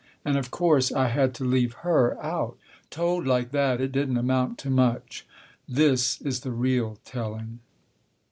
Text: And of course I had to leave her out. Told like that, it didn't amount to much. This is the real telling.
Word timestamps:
And 0.25 0.35
of 0.35 0.49
course 0.49 0.91
I 0.91 1.09
had 1.09 1.35
to 1.35 1.43
leave 1.45 1.73
her 1.85 2.19
out. 2.23 2.57
Told 2.89 3.27
like 3.27 3.51
that, 3.51 3.79
it 3.79 3.91
didn't 3.91 4.17
amount 4.17 4.57
to 4.65 4.71
much. 4.71 5.27
This 5.69 6.19
is 6.21 6.39
the 6.39 6.49
real 6.49 6.97
telling. 7.05 7.59